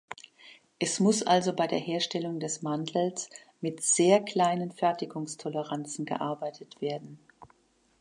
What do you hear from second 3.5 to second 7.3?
mit sehr kleinen Fertigungstoleranzen gearbeitet werden.